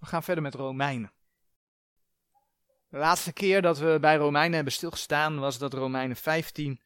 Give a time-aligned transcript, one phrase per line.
[0.00, 1.12] We gaan verder met Romeinen.
[2.88, 6.80] De laatste keer dat we bij Romeinen hebben stilgestaan was dat Romeinen 15,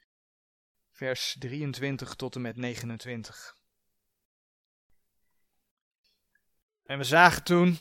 [0.91, 3.57] vers 23 tot en met 29.
[6.85, 7.79] En we zagen toen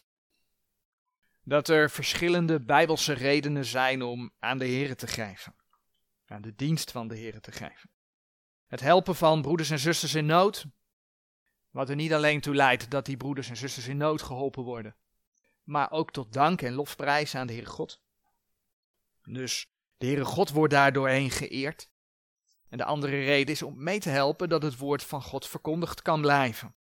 [1.44, 5.56] dat er verschillende bijbelse redenen zijn om aan de Heer te geven.
[6.26, 7.90] Aan de dienst van de Heer te geven.
[8.66, 10.66] Het helpen van broeders en zusters in nood.
[11.70, 14.96] Wat er niet alleen toe leidt dat die broeders en zusters in nood geholpen worden.
[15.68, 18.02] Maar ook tot dank en lofprijs aan de Heere God.
[19.24, 19.68] Dus
[19.98, 21.90] de Heere God wordt daardoorheen geëerd.
[22.70, 26.02] En de andere reden is om mee te helpen dat het woord van God verkondigd
[26.02, 26.76] kan blijven.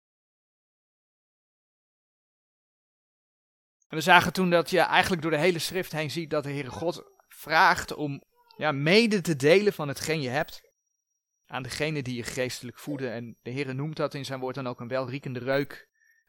[3.87, 6.51] En we zagen toen dat je eigenlijk door de hele schrift heen ziet dat de
[6.51, 8.23] Heere God vraagt om
[8.57, 10.61] ja, mede te delen van hetgeen je hebt
[11.45, 13.11] aan degene die je geestelijk voeden.
[13.11, 15.86] En de Heere noemt dat in zijn woord dan ook een welriekende reuk,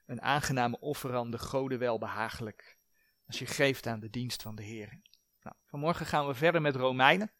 [0.08, 2.78] een aangename offer aan de goden welbehagelijk,
[3.26, 5.00] als je geeft aan de dienst van de Heer.
[5.42, 7.32] Nou, vanmorgen gaan we verder met Romeinen.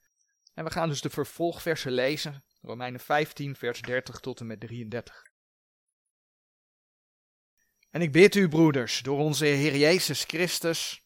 [0.55, 5.23] En we gaan dus de vervolgversen lezen, Romeinen 15, vers 30 tot en met 33.
[7.91, 11.03] En ik bid u, broeders, door onze Heer Jezus Christus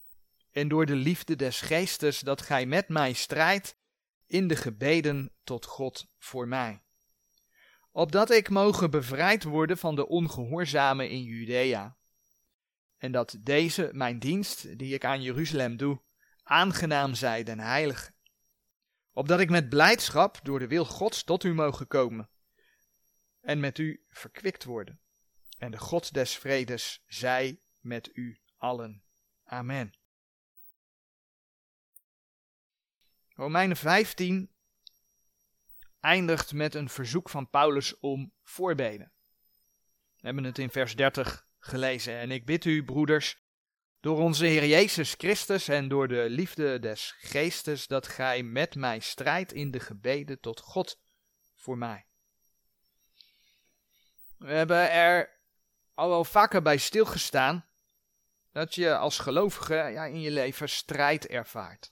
[0.50, 3.76] en door de liefde des Geestes, dat gij met mij strijdt
[4.26, 6.82] in de gebeden tot God voor mij.
[7.92, 11.96] Opdat ik mogen bevrijd worden van de ongehoorzamen in Judea.
[12.96, 16.00] En dat deze mijn dienst, die ik aan Jeruzalem doe,
[16.42, 18.12] aangenaam zij den heilige.
[19.12, 22.30] Opdat ik met blijdschap door de wil Gods tot u mogen komen.
[23.40, 25.00] En met u verkwikt worden.
[25.58, 29.02] En de God des vredes zij met u allen.
[29.44, 29.94] Amen.
[33.34, 34.51] Romeinen 15
[36.02, 39.12] eindigt met een verzoek van Paulus om voorbeden.
[40.16, 42.14] We hebben het in vers 30 gelezen.
[42.14, 43.42] En ik bid u, broeders,
[44.00, 49.00] door onze Heer Jezus Christus en door de liefde des Geestes, dat gij met mij
[49.00, 51.00] strijdt in de gebeden tot God
[51.54, 52.06] voor mij.
[54.38, 55.40] We hebben er
[55.94, 57.68] al wel vaker bij stilgestaan
[58.52, 61.91] dat je als gelovige ja, in je leven strijd ervaart.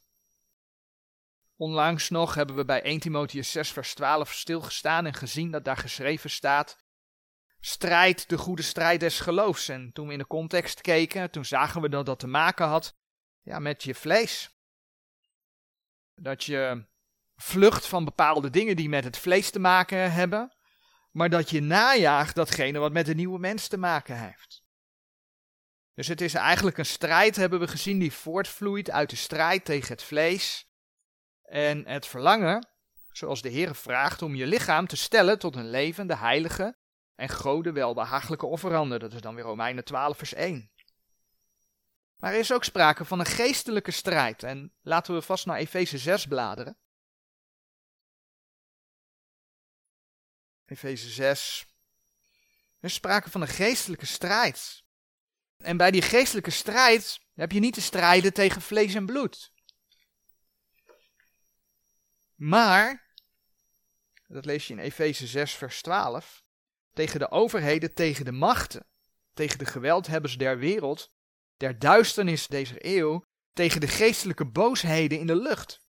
[1.60, 5.76] Onlangs nog hebben we bij 1 Timotheus 6 vers 12 stilgestaan en gezien dat daar
[5.76, 6.84] geschreven staat
[7.60, 9.68] strijd de goede strijd des geloofs.
[9.68, 12.96] En toen we in de context keken, toen zagen we dat dat te maken had
[13.40, 14.56] ja, met je vlees.
[16.14, 16.86] Dat je
[17.36, 20.56] vlucht van bepaalde dingen die met het vlees te maken hebben,
[21.10, 24.64] maar dat je najaagt datgene wat met de nieuwe mens te maken heeft.
[25.94, 29.88] Dus het is eigenlijk een strijd, hebben we gezien, die voortvloeit uit de strijd tegen
[29.88, 30.68] het vlees
[31.50, 32.68] en het verlangen,
[33.12, 36.78] zoals de Heer vraagt, om je lichaam te stellen tot een levende, heilige
[37.14, 39.00] en gode welbehagelijke offeranden.
[39.00, 40.70] Dat is dan weer Romeinen 12 vers 1.
[42.16, 44.42] Maar er is ook sprake van een geestelijke strijd.
[44.42, 46.78] En laten we vast naar Efeze 6 bladeren.
[50.66, 51.66] Efeze 6.
[52.78, 54.84] Er is sprake van een geestelijke strijd.
[55.56, 59.52] En bij die geestelijke strijd heb je niet te strijden tegen vlees en bloed.
[62.40, 63.12] Maar,
[64.26, 66.44] dat lees je in Efeze 6, vers 12,
[66.92, 68.86] tegen de overheden, tegen de machten,
[69.34, 71.12] tegen de geweldhebbers der wereld,
[71.56, 75.84] der duisternis deze eeuw, tegen de geestelijke boosheden in de lucht.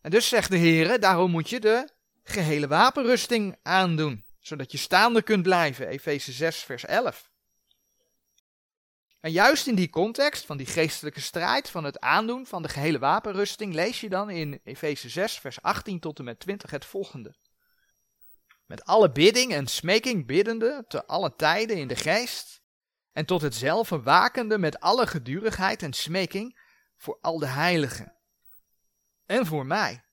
[0.00, 1.88] En dus zegt de Heer, daarom moet je de
[2.22, 5.88] gehele wapenrusting aandoen, zodat je staande kunt blijven.
[5.88, 7.30] Efeze 6, vers 11.
[9.20, 12.98] En juist in die context van die geestelijke strijd, van het aandoen van de gehele
[12.98, 17.36] wapenrusting, lees je dan in Efeze 6, vers 18 tot en met 20 het volgende.
[18.66, 22.62] Met alle bidding en smeking biddende te alle tijden in de geest,
[23.12, 26.60] en tot hetzelfde wakende met alle gedurigheid en smeking
[26.96, 28.16] voor al de heiligen.
[29.26, 30.04] En voor mij,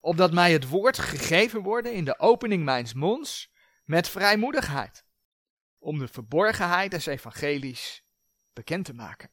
[0.00, 3.52] opdat mij het woord gegeven worden in de opening mijns monds
[3.84, 5.04] met vrijmoedigheid,
[5.78, 8.03] om de verborgenheid des evangelies
[8.54, 9.30] bekend te maken.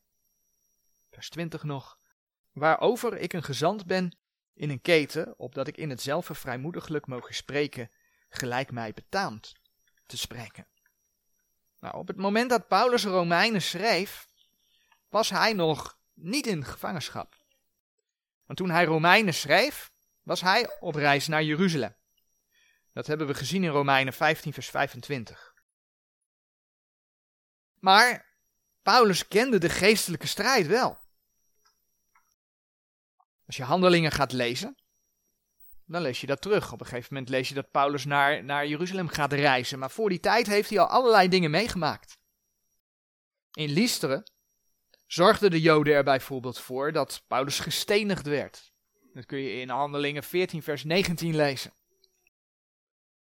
[1.12, 2.00] Vers 20 nog.
[2.52, 4.18] Waarover ik een gezant ben
[4.54, 7.92] in een keten, opdat ik in hetzelfde vrijmoediglijk mogen spreken,
[8.30, 9.54] gelijk mij betaamt
[10.06, 10.68] te spreken.
[11.80, 14.28] Nou, op het moment dat Paulus Romeinen schreef,
[15.10, 17.36] was hij nog niet in gevangenschap.
[18.46, 19.92] Want toen hij Romeinen schreef,
[20.24, 21.96] was hij op reis naar Jeruzalem.
[22.94, 25.54] Dat hebben we gezien in Romeinen 15, vers 25.
[27.80, 28.31] Maar
[28.82, 30.98] Paulus kende de geestelijke strijd wel.
[33.46, 34.76] Als je handelingen gaat lezen,
[35.86, 36.72] dan lees je dat terug.
[36.72, 39.80] Op een gegeven moment lees je dat Paulus naar, naar Jeruzalem gaat reizen.
[39.80, 42.18] Maar voor die tijd heeft hij al allerlei dingen meegemaakt.
[43.52, 44.32] In Lysteren
[45.08, 48.72] zorgden de Joden er bijvoorbeeld voor dat Paulus gestenigd werd.
[49.14, 51.74] Dat kun je in Handelingen 14, vers 19 lezen.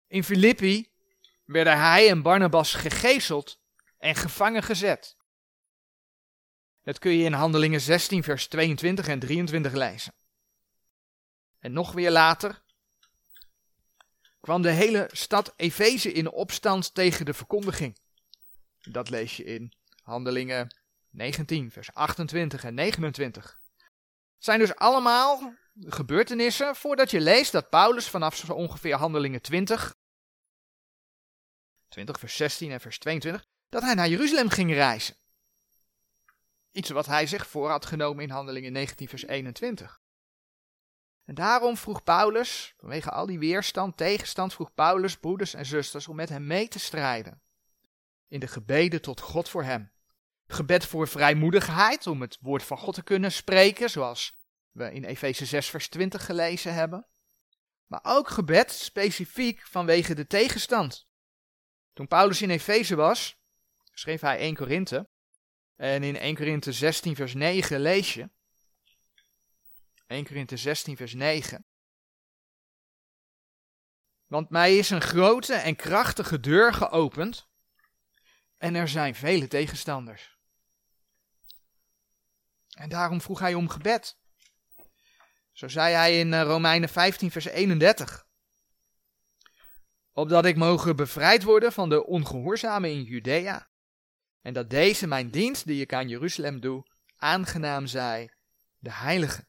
[0.07, 0.91] In Filippi
[1.45, 3.59] werden hij en Barnabas gegezeld
[3.97, 5.17] en gevangen gezet.
[6.85, 10.13] Dat kun je in Handelingen 16, vers 22 en 23 lezen.
[11.59, 12.63] En nog weer later
[14.39, 17.97] kwam de hele stad Efeze in opstand tegen de verkondiging.
[18.81, 19.73] Dat lees je in
[20.03, 20.75] Handelingen
[21.09, 23.59] 19, vers 28 en 29.
[24.35, 29.95] Het zijn dus allemaal gebeurtenissen voordat je leest dat Paulus vanaf ongeveer Handelingen 20,
[31.87, 35.15] 20 vers 16 en vers 22, dat hij naar Jeruzalem ging reizen.
[36.75, 40.01] Iets wat hij zich voor had genomen in Handelingen 19 vers 21.
[41.25, 46.15] En daarom vroeg Paulus, vanwege al die weerstand, tegenstand, vroeg Paulus broeders en zusters om
[46.15, 47.41] met hem mee te strijden.
[48.27, 49.91] In de gebeden tot God voor hem.
[50.47, 54.39] Gebed voor vrijmoedigheid, om het woord van God te kunnen spreken, zoals
[54.71, 57.07] we in Efeze 6 vers 20 gelezen hebben.
[57.85, 61.07] Maar ook gebed specifiek vanwege de tegenstand.
[61.93, 63.41] Toen Paulus in Efeze was,
[63.91, 65.13] schreef hij 1 Korinthe.
[65.75, 68.29] En in 1 Korinthe 16 vers 9 lees je.
[70.07, 71.65] 1 Korinthe 16 vers 9.
[74.25, 77.47] Want mij is een grote en krachtige deur geopend
[78.57, 80.37] en er zijn vele tegenstanders.
[82.69, 84.17] En daarom vroeg hij om gebed.
[85.51, 88.25] Zo zei hij in eh, Romeinen 15 vers 31.
[90.11, 93.69] Opdat ik mogen bevrijd worden van de ongehoorzamen in Judea.
[94.45, 96.85] En dat deze mijn dienst die ik aan Jeruzalem doe,
[97.17, 98.31] aangenaam zij
[98.79, 99.47] de heiligen.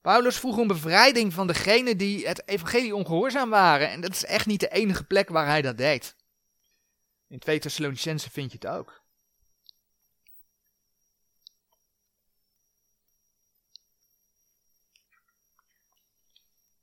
[0.00, 3.90] Paulus vroeg om bevrijding van degenen die het evangelie ongehoorzaam waren.
[3.90, 6.16] En dat is echt niet de enige plek waar hij dat deed.
[7.28, 8.97] In 2 Thessalonicense vind je het ook.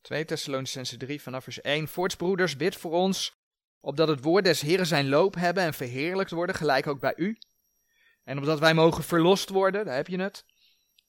[0.05, 1.87] 2 Thessalonicense 3 vanaf vers 1.
[1.87, 3.37] Voorts broeders, bid voor ons,
[3.79, 7.37] opdat het woord des Heren zijn loop hebben en verheerlijkt worden, gelijk ook bij u.
[8.23, 10.45] En opdat wij mogen verlost worden, daar heb je het,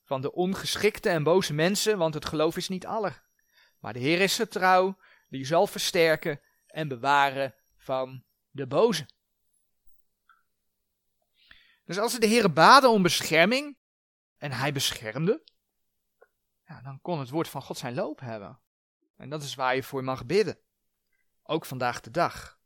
[0.03, 3.23] van de ongeschikte en boze mensen, want het geloof is niet aller.
[3.79, 4.97] Maar de Heer is trouw,
[5.29, 9.05] die zal versterken en bewaren van de boze.
[11.85, 13.77] Dus als ze de Heer baden om bescherming,
[14.37, 15.43] en hij beschermde,
[16.65, 18.59] ja, dan kon het woord van God zijn loop hebben.
[19.17, 20.59] En dat is waar je voor mag bidden.
[21.43, 22.59] Ook vandaag de dag.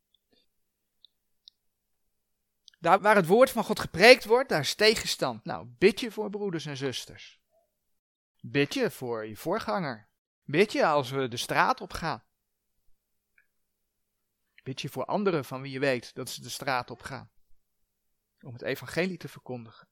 [2.79, 5.45] Daar waar het woord van God gepreekt wordt, daar is tegenstand.
[5.45, 7.39] Nou, bid je voor broeders en zusters.
[8.39, 10.09] Bid je voor je voorganger.
[10.43, 12.23] Bid je als we de straat op gaan.
[14.63, 17.31] Bid je voor anderen van wie je weet dat ze de straat op gaan.
[18.41, 19.87] Om het evangelie te verkondigen.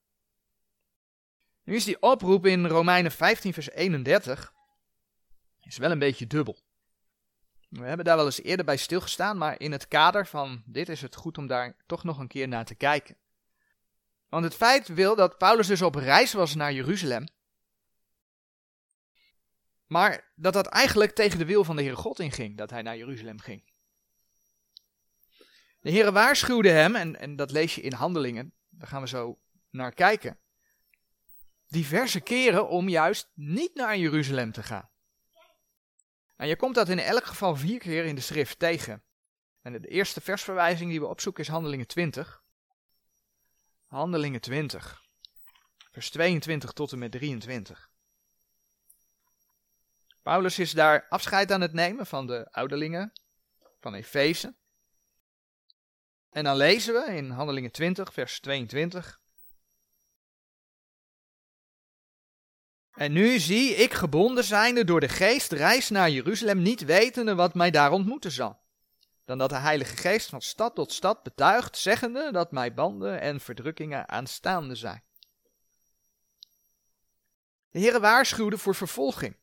[1.63, 4.53] Nu is die oproep in Romeinen 15 vers 31
[5.69, 6.57] is wel een beetje dubbel.
[7.69, 11.01] We hebben daar wel eens eerder bij stilgestaan, maar in het kader van dit is
[11.01, 13.15] het goed om daar toch nog een keer naar te kijken.
[14.29, 17.27] Want het feit wil dat Paulus dus op reis was naar Jeruzalem,
[19.85, 22.97] maar dat dat eigenlijk tegen de wil van de Heere God inging, dat hij naar
[22.97, 23.63] Jeruzalem ging.
[25.79, 29.39] De Heere waarschuwde hem, en, en dat lees je in Handelingen, daar gaan we zo
[29.69, 30.39] naar kijken,
[31.67, 34.89] diverse keren om juist niet naar Jeruzalem te gaan.
[36.39, 39.03] En je komt dat in elk geval vier keer in de schrift tegen.
[39.61, 42.43] En de eerste versverwijzing die we opzoeken is Handelingen 20.
[43.87, 45.01] Handelingen 20,
[45.91, 47.91] vers 22 tot en met 23.
[50.21, 53.11] Paulus is daar afscheid aan het nemen van de ouderlingen
[53.79, 54.55] van Efeze.
[56.29, 59.19] En dan lezen we in Handelingen 20, vers 22.
[62.99, 67.53] En nu zie ik gebonden zijnde door de geest reis naar Jeruzalem, niet wetende wat
[67.53, 68.59] mij daar ontmoeten zal.
[69.25, 73.39] Dan dat de Heilige Geest van stad tot stad betuigt, zeggende dat mij banden en
[73.39, 75.03] verdrukkingen aanstaande zijn.
[77.69, 79.37] De Heere waarschuwde voor vervolging.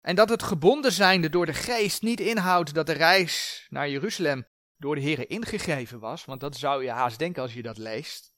[0.00, 4.46] En dat het gebonden zijnde door de geest niet inhoudt dat de reis naar Jeruzalem
[4.76, 8.32] door de Heere ingegeven was, want dat zou je haast denken als je dat leest.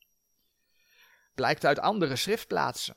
[1.35, 2.97] Blijkt uit andere schriftplaatsen.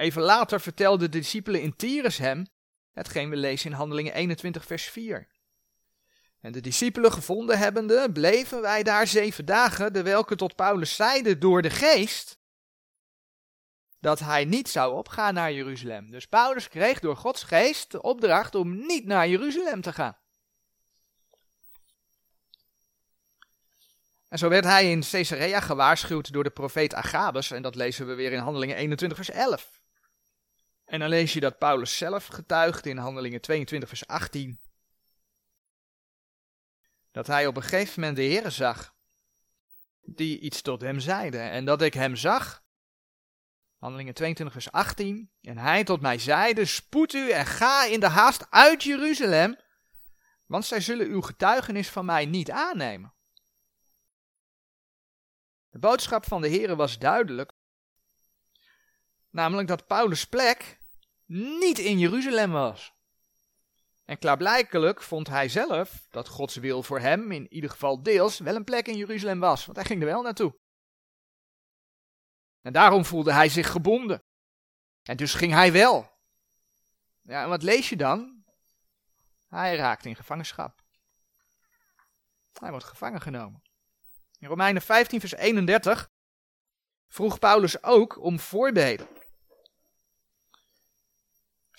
[0.00, 2.46] Even later vertelden de discipelen in Tyrus hem
[2.92, 5.28] hetgeen we lezen in Handelingen 21 vers 4.
[6.40, 11.40] En de discipelen gevonden hebbende, bleven wij daar zeven dagen, de welke tot Paulus zeiden
[11.40, 12.38] door de geest,
[13.98, 16.10] dat hij niet zou opgaan naar Jeruzalem.
[16.10, 20.18] Dus Paulus kreeg door Gods geest de opdracht om niet naar Jeruzalem te gaan.
[24.28, 28.14] En zo werd hij in Caesarea gewaarschuwd door de profeet Agabus, en dat lezen we
[28.14, 29.79] weer in Handelingen 21, vers 11.
[30.90, 34.60] En dan lees je dat Paulus zelf getuigt in Handelingen 22, vers 18.
[37.10, 38.94] Dat hij op een gegeven moment de Heeren zag,
[40.00, 41.50] die iets tot hem zeiden.
[41.50, 42.64] En dat ik hem zag,
[43.76, 45.30] Handelingen 22, vers 18.
[45.40, 49.58] En hij tot mij zeide: Spoed u en ga in de haast uit Jeruzalem,
[50.46, 53.14] want zij zullen uw getuigenis van mij niet aannemen.
[55.68, 57.52] De boodschap van de Heer was duidelijk,
[59.28, 60.78] namelijk dat Paulus' plek
[61.30, 62.94] niet in Jeruzalem was.
[64.04, 68.54] En klaarblijkelijk vond hij zelf dat Gods wil voor hem, in ieder geval deels, wel
[68.54, 70.58] een plek in Jeruzalem was, want hij ging er wel naartoe.
[72.60, 74.22] En daarom voelde hij zich gebonden.
[75.02, 76.18] En dus ging hij wel.
[77.22, 78.44] Ja, en wat lees je dan?
[79.48, 80.82] Hij raakt in gevangenschap.
[82.52, 83.62] Hij wordt gevangen genomen.
[84.38, 86.10] In Romeinen 15, vers 31
[87.08, 89.19] vroeg Paulus ook om voorbeden.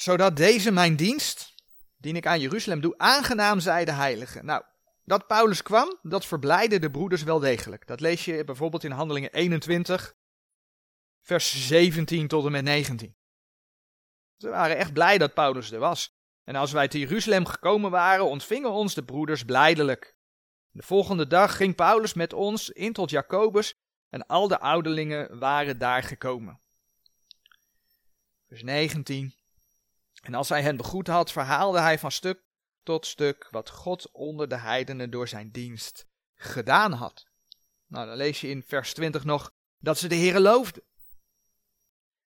[0.02, 1.56] Zodat deze mijn dienst,
[1.98, 4.44] die ik aan Jeruzalem doe, aangenaam zij de heilige.
[4.44, 4.64] Nou,
[5.04, 7.88] dat Paulus kwam, dat verblijde de broeders wel degelijk.
[7.88, 10.16] Dat lees je bijvoorbeeld in Handelingen 21,
[11.22, 13.16] vers 17 tot en met 19.
[14.38, 16.16] Ze waren echt blij dat Paulus er was.
[16.44, 20.16] En als wij te Jeruzalem gekomen waren, ontvingen ons de broeders blijdelijk.
[20.70, 23.76] De volgende dag ging Paulus met ons in tot Jacobus
[24.10, 26.60] en al de ouderlingen waren daar gekomen.
[28.48, 29.40] Vers 19.
[30.22, 32.44] En als hij hen begroet had, verhaalde hij van stuk
[32.84, 37.28] tot stuk wat God onder de heidenen door zijn dienst gedaan had.
[37.88, 40.84] Nou, dan lees je in vers 20 nog dat ze de Heeren loofden.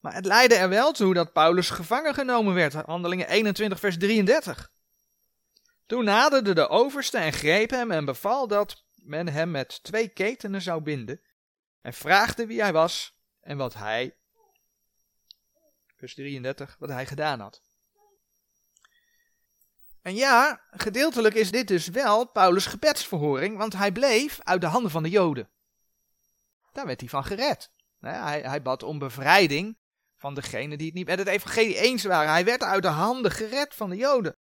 [0.00, 2.72] Maar het leidde er wel toe dat Paulus gevangen genomen werd.
[2.72, 4.72] Handelingen 21, vers 33.
[5.86, 10.62] Toen naderde de overste en greep hem en beval dat men hem met twee ketenen
[10.62, 11.20] zou binden.
[11.80, 14.16] En vraagde wie hij was en wat hij,
[15.96, 17.62] vers 33, wat hij gedaan had.
[20.04, 24.90] En ja, gedeeltelijk is dit dus wel Paulus' gebedsverhoring, want hij bleef uit de handen
[24.90, 25.50] van de Joden.
[26.72, 27.70] Daar werd hij van gered.
[28.00, 29.78] Hij, hij bad om bevrijding
[30.16, 32.30] van degene die het niet met het evangelie eens waren.
[32.30, 34.36] Hij werd uit de handen gered van de Joden.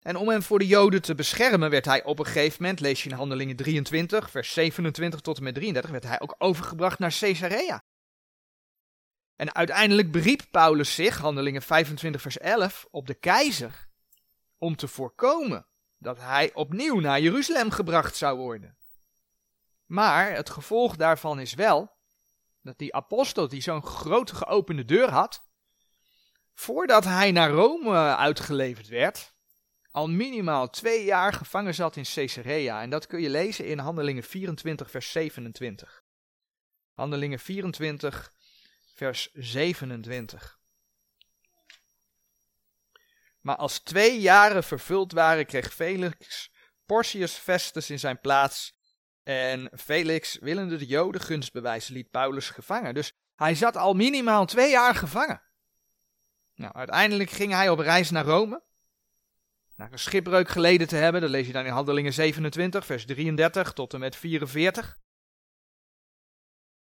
[0.00, 3.02] En om hem voor de Joden te beschermen, werd hij op een gegeven moment, lees
[3.02, 7.16] je in Handelingen 23, vers 27 tot en met 33, werd hij ook overgebracht naar
[7.18, 7.82] Caesarea.
[9.36, 13.88] En uiteindelijk beriep Paulus zich, Handelingen 25, vers 11, op de keizer,
[14.60, 15.66] om te voorkomen
[15.98, 18.76] dat hij opnieuw naar Jeruzalem gebracht zou worden.
[19.86, 21.98] Maar het gevolg daarvan is wel
[22.62, 25.48] dat die apostel die zo'n grote geopende deur had,
[26.54, 29.34] voordat hij naar Rome uitgeleverd werd,
[29.90, 32.82] al minimaal twee jaar gevangen zat in Caesarea.
[32.82, 36.04] En dat kun je lezen in Handelingen 24, vers 27.
[36.92, 38.32] Handelingen 24,
[38.94, 40.59] vers 27.
[43.40, 46.50] Maar als twee jaren vervuld waren, kreeg Felix
[46.90, 48.78] Porcius Festus in zijn plaats
[49.22, 52.94] en Felix, willende de Joden gunst bewijzen, liet Paulus gevangen.
[52.94, 55.42] Dus hij zat al minimaal twee jaar gevangen.
[56.54, 58.62] Nou, uiteindelijk ging hij op reis naar Rome.
[59.76, 63.72] Naar een schipbreuk geleden te hebben, dat lees je dan in Handelingen 27, vers 33
[63.72, 64.98] tot en met 44.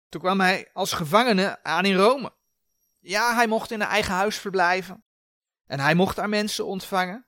[0.08, 2.32] Toen kwam hij als gevangene aan in Rome.
[2.98, 5.04] Ja, hij mocht in een eigen huis verblijven.
[5.68, 7.26] En hij mocht daar mensen ontvangen.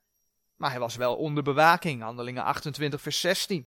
[0.57, 3.67] Maar hij was wel onder bewaking, Handelingen 28, vers 16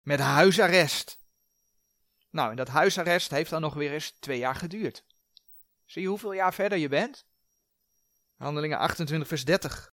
[0.00, 1.18] met huisarrest.
[2.30, 5.04] Nou, en dat huisarrest heeft dan nog weer eens twee jaar geduurd.
[5.84, 7.26] Zie je hoeveel jaar verder je bent?
[8.36, 9.92] Handelingen 28, vers 30.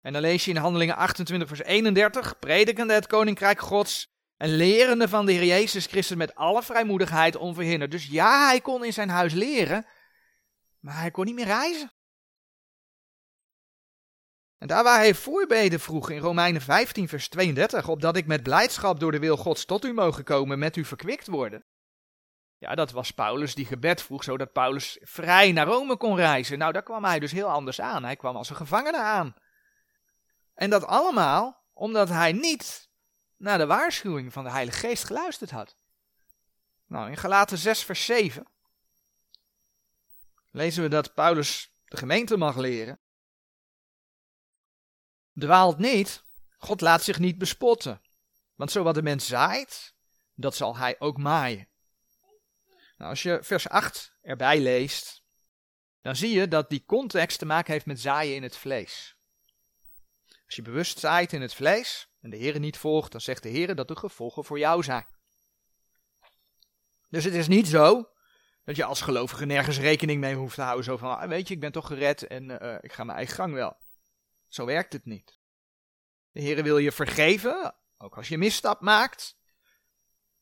[0.00, 5.08] En dan lees je in Handelingen 28, vers 31, predikende het koninkrijk Gods en lerende
[5.08, 7.90] van de Heer Jezus Christus met alle vrijmoedigheid onverhinderd.
[7.90, 9.86] Dus ja, hij kon in zijn huis leren,
[10.78, 11.92] maar hij kon niet meer reizen.
[14.58, 19.00] En daar waar hij voorbeden vroeg in Romeinen 15, vers 32, opdat ik met blijdschap
[19.00, 21.64] door de wil Gods tot u mogen komen, met u verkwikt worden.
[22.58, 26.58] Ja, dat was Paulus die gebed vroeg, zodat Paulus vrij naar Rome kon reizen.
[26.58, 28.04] Nou, daar kwam hij dus heel anders aan.
[28.04, 29.34] Hij kwam als een gevangene aan.
[30.54, 32.88] En dat allemaal omdat hij niet
[33.36, 35.76] naar de waarschuwing van de Heilige Geest geluisterd had.
[36.86, 38.46] Nou, in Galaten 6, vers 7
[40.50, 42.98] lezen we dat Paulus de gemeente mag leren
[45.38, 46.24] Dwaalt niet,
[46.58, 48.02] God laat zich niet bespotten.
[48.54, 49.94] Want zo wat de mens zaait,
[50.34, 51.68] dat zal hij ook maaien.
[52.96, 55.22] Nou, als je vers 8 erbij leest,
[56.02, 59.16] dan zie je dat die context te maken heeft met zaaien in het vlees.
[60.44, 63.48] Als je bewust zaait in het vlees, en de Heer niet volgt, dan zegt de
[63.48, 65.06] Heer dat de gevolgen voor jou zijn.
[67.08, 68.08] Dus het is niet zo
[68.64, 70.84] dat je als gelovige nergens rekening mee hoeft te houden.
[70.84, 73.34] Zo van, ah, weet je, ik ben toch gered en uh, ik ga mijn eigen
[73.34, 73.76] gang wel.
[74.48, 75.38] Zo werkt het niet.
[76.30, 79.36] De Heer wil je vergeven, ook als je misstap maakt.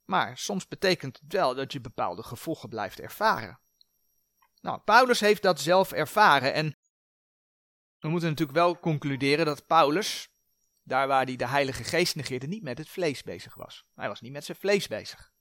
[0.04, 3.60] Maar soms betekent het wel dat je bepaalde gevolgen blijft ervaren.
[4.60, 6.76] Nou, Paulus heeft dat zelf ervaren en
[7.98, 10.32] we moeten natuurlijk wel concluderen dat Paulus,
[10.82, 13.86] daar waar hij de Heilige Geest negeerde, niet met het vlees bezig was.
[13.94, 15.32] Hij was niet met zijn vlees bezig.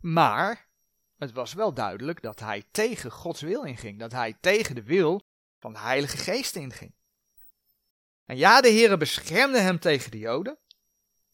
[0.00, 0.68] Maar
[1.16, 5.26] het was wel duidelijk dat hij tegen Gods wil inging, dat hij tegen de wil
[5.58, 6.94] van de Heilige Geest inging.
[8.26, 10.58] En ja, de Heere beschermde hem tegen de Joden,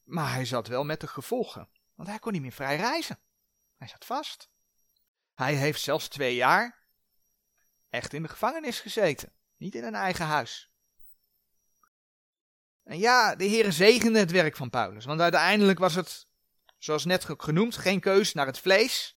[0.03, 3.19] maar hij zat wel met de gevolgen, want hij kon niet meer vrij reizen.
[3.77, 4.51] Hij zat vast.
[5.35, 6.87] Hij heeft zelfs twee jaar
[7.91, 10.71] echt in de gevangenis gezeten, niet in een eigen huis.
[12.83, 16.27] En ja, de Heere zegende het werk van Paulus, want uiteindelijk was het,
[16.79, 19.17] zoals net genoemd, geen keus naar het vlees.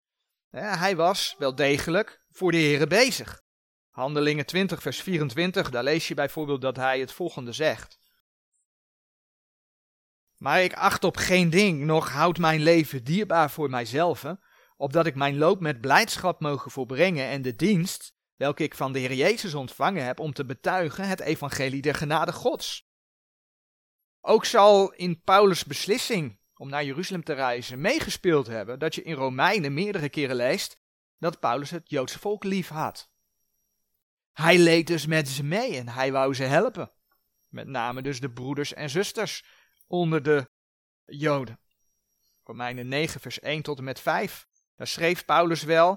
[0.50, 3.43] Hij was wel degelijk voor de Heere bezig.
[3.94, 7.98] Handelingen 20, vers 24, daar lees je bijvoorbeeld dat hij het volgende zegt.
[10.36, 14.24] Maar ik acht op geen ding, nog houd mijn leven dierbaar voor mijzelf,
[14.76, 18.98] opdat ik mijn loop met blijdschap mogen volbrengen en de dienst, welke ik van de
[18.98, 22.88] Heer Jezus ontvangen heb, om te betuigen het evangelie der genade Gods.
[24.20, 29.14] Ook zal in Paulus' beslissing om naar Jeruzalem te reizen meegespeeld hebben dat je in
[29.14, 30.80] Romeinen meerdere keren leest
[31.18, 33.12] dat Paulus het Joodse volk lief had.
[34.34, 36.92] Hij leed dus met ze mee en hij wou ze helpen.
[37.48, 39.44] Met name dus de broeders en zusters
[39.86, 40.50] onder de
[41.04, 41.58] Joden.
[42.44, 44.46] Romeinen 9, vers 1 tot en met 5.
[44.76, 45.96] Daar schreef Paulus wel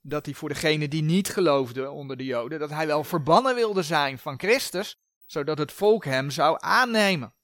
[0.00, 3.82] dat hij voor degene die niet geloofden onder de Joden, dat hij wel verbannen wilde
[3.82, 7.34] zijn van Christus, zodat het volk hem zou aannemen.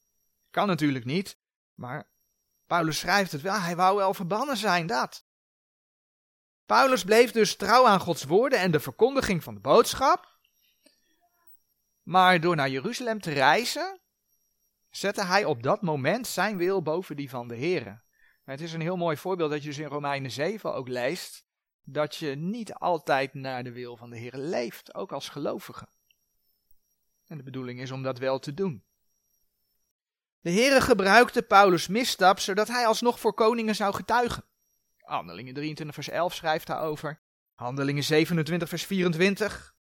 [0.51, 1.39] Kan natuurlijk niet,
[1.75, 2.11] maar
[2.67, 5.26] Paulus schrijft het wel, hij wou wel verbannen zijn, dat.
[6.67, 10.35] Paulus bleef dus trouw aan Gods woorden en de verkondiging van de boodschap.
[12.03, 14.01] Maar door naar Jeruzalem te reizen,
[14.91, 18.01] zette hij op dat moment zijn wil boven die van de Here.
[18.45, 21.47] Het is een heel mooi voorbeeld dat je dus in Romeinen 7 ook leest,
[21.83, 25.89] dat je niet altijd naar de wil van de Heer leeft, ook als gelovige.
[27.27, 28.85] En de bedoeling is om dat wel te doen.
[30.41, 34.45] De Heere gebruikte Paulus' misstap zodat hij alsnog voor koningen zou getuigen.
[35.07, 37.21] Handelingen 23 vers 11 schrijft daarover.
[37.55, 39.75] Handelingen 27 vers 24.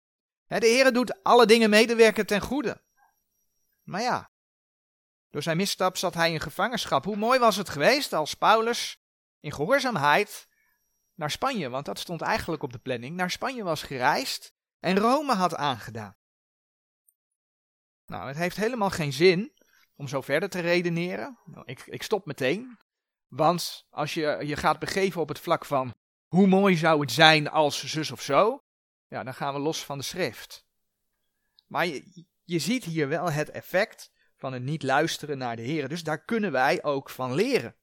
[0.46, 2.82] De Heere doet alle dingen medewerken ten goede.
[3.82, 4.30] Maar ja,
[5.30, 7.04] door zijn misstap zat hij in gevangenschap.
[7.04, 9.02] Hoe mooi was het geweest als Paulus
[9.40, 10.48] in gehoorzaamheid
[11.14, 15.34] naar Spanje, want dat stond eigenlijk op de planning, naar Spanje was gereisd en Rome
[15.34, 16.16] had aangedaan.
[18.06, 19.52] Nou, het heeft helemaal geen zin
[19.96, 21.38] om zo verder te redeneren.
[21.44, 22.78] Nou, ik, ik stop meteen.
[23.28, 25.94] Want als je je gaat begeven op het vlak van
[26.26, 28.62] hoe mooi zou het zijn als zus of zo,
[29.08, 30.66] ja, dan gaan we los van de schrift.
[31.66, 35.88] Maar je, je ziet hier wel het effect van het niet luisteren naar de Heer.
[35.88, 37.76] Dus daar kunnen wij ook van leren.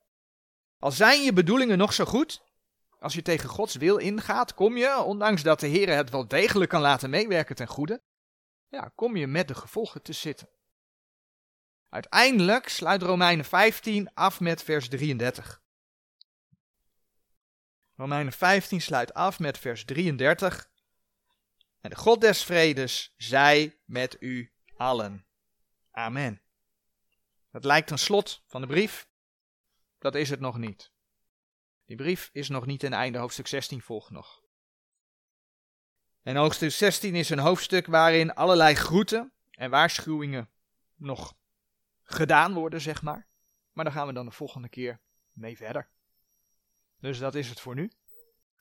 [0.80, 2.42] Al zijn je bedoelingen nog zo goed,
[3.00, 6.70] als je tegen Gods wil ingaat, kom je, ondanks dat de Heer het wel degelijk
[6.70, 8.02] kan laten meewerken ten goede,
[8.70, 10.50] ja, kom je met de gevolgen te zitten.
[11.94, 15.62] Uiteindelijk sluit Romeinen 15 af met vers 33.
[17.96, 20.70] Romeinen 15 sluit af met vers 33.
[21.82, 25.26] En de God des vredes zij met u allen.
[25.92, 26.42] Amen.
[27.52, 29.08] Dat lijkt een slot van de brief.
[30.00, 30.92] Dat is het nog niet.
[31.86, 34.44] Die brief is nog niet ten einde, hoofdstuk 16 volgt nog.
[36.24, 40.50] En hoofdstuk 16 is een hoofdstuk waarin allerlei groeten en waarschuwingen
[40.96, 41.42] nog
[42.04, 43.28] gedaan worden, zeg maar.
[43.72, 45.00] Maar daar gaan we dan de volgende keer
[45.32, 45.90] mee verder.
[47.00, 47.92] Dus dat is het voor nu.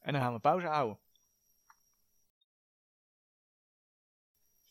[0.00, 0.98] En dan gaan we pauze houden.